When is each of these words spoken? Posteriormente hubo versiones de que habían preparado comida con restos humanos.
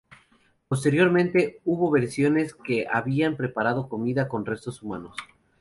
Posteriormente 0.67 1.61
hubo 1.63 1.91
versiones 1.91 2.57
de 2.57 2.63
que 2.63 2.87
habían 2.91 3.37
preparado 3.37 3.87
comida 3.87 4.27
con 4.29 4.47
restos 4.47 4.81
humanos. 4.81 5.15